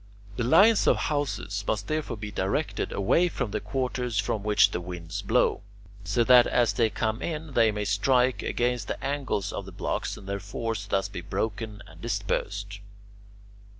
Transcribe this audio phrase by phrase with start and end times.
[0.35, 4.81] The lines of houses must therefore be directed away from the quarters from which the
[4.81, 5.61] winds blow,
[6.03, 10.17] so that as they come in they may strike against the angles of the blocks
[10.17, 12.79] and their force thus be broken and dispersed.